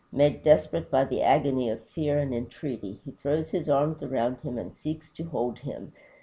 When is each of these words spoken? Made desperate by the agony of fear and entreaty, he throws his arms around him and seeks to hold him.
Made 0.11 0.41
desperate 0.41 0.89
by 0.89 1.05
the 1.05 1.21
agony 1.21 1.69
of 1.69 1.83
fear 1.89 2.17
and 2.17 2.33
entreaty, 2.33 2.99
he 3.05 3.11
throws 3.11 3.51
his 3.51 3.69
arms 3.69 4.01
around 4.01 4.37
him 4.39 4.57
and 4.57 4.75
seeks 4.75 5.11
to 5.11 5.25
hold 5.25 5.59
him. 5.59 5.93